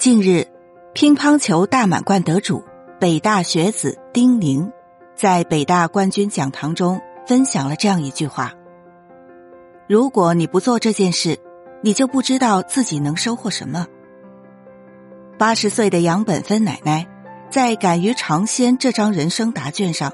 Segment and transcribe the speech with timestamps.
[0.00, 0.46] 近日，
[0.94, 2.64] 乒乓球大满贯得主
[2.98, 4.72] 北大学子丁宁，
[5.14, 8.54] 在北大冠军讲堂中分享了这样一句话
[9.86, 11.38] ：“如果你不做这件事，
[11.82, 13.86] 你就不知道自己能收获什么。”
[15.36, 17.06] 八十岁的杨本芬奶奶，
[17.50, 20.10] 在《敢于尝鲜》这张人生答卷上，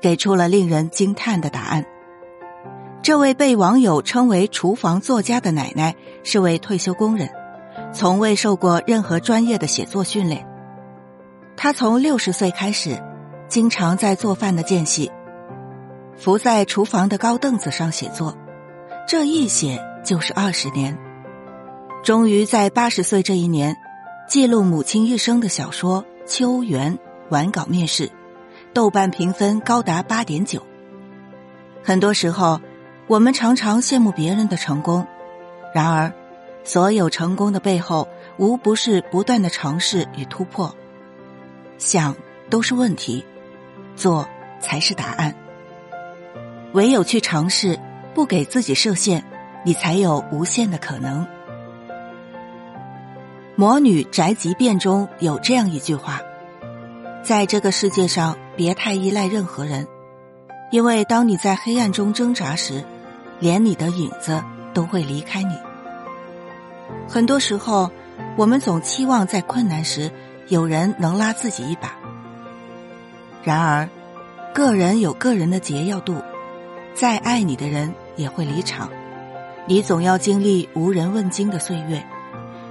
[0.00, 1.86] 给出了令人惊叹的答案。
[3.02, 5.94] 这位被网友称为“厨房作家”的奶奶，
[6.24, 7.30] 是位退休工人。
[7.92, 10.46] 从未受过任何专业的写作训练，
[11.56, 13.02] 他从六十岁开始，
[13.48, 15.10] 经常在做饭的间隙，
[16.16, 18.36] 伏在厨房的高凳子上写作，
[19.06, 20.96] 这一写就是二十年。
[22.04, 23.74] 终于在八十岁这一年，
[24.28, 26.94] 记录母亲一生的小说《秋园》
[27.30, 28.10] 完稿面世，
[28.72, 30.62] 豆瓣评分高达八点九。
[31.82, 32.60] 很多时候，
[33.08, 35.04] 我们常常羡慕别人的成功，
[35.74, 36.12] 然而。
[36.68, 40.76] 所有成功的背后，无不是不断的尝试与突破。
[41.78, 42.14] 想
[42.50, 43.24] 都是问题，
[43.96, 44.28] 做
[44.60, 45.34] 才是答案。
[46.74, 47.80] 唯有去尝试，
[48.12, 49.24] 不给自己设限，
[49.64, 51.24] 你才有无限的可能。
[53.56, 56.20] 《魔女宅急便》中有这样一句话：
[57.22, 59.88] 在这个世界上，别太依赖任何人，
[60.70, 62.84] 因为当你在黑暗中挣扎时，
[63.40, 65.54] 连你的影子都会离开你。
[67.08, 67.90] 很多时候，
[68.36, 70.10] 我们总期望在困难时
[70.48, 71.96] 有人能拉自己一把。
[73.42, 73.88] 然而，
[74.54, 76.16] 个人有个人的劫要渡，
[76.94, 78.90] 再爱你的人也会离场。
[79.66, 82.04] 你总要经历无人问津的岁月。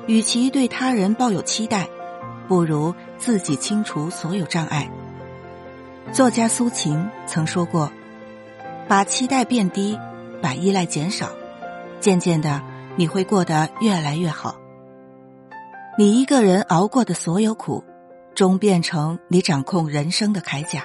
[0.07, 1.89] 与其对他人抱有期待，
[2.47, 4.89] 不如自己清除所有障碍。
[6.13, 7.91] 作家苏秦曾说过
[8.87, 9.99] ：“把期待变低，
[10.41, 11.29] 把依赖减少，
[11.99, 12.61] 渐渐的。”
[12.97, 14.55] 你会过得越来越好。
[15.97, 17.83] 你一个人熬过的所有苦，
[18.35, 20.83] 终变成你掌控人生的铠甲。